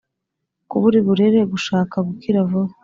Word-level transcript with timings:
kubura 0.69 0.95
uburere, 1.01 1.39
gushaka 1.51 1.95
gukira 2.07 2.39
vuba, 2.49 2.73